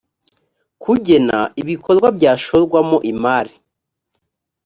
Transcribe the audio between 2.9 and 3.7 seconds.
imari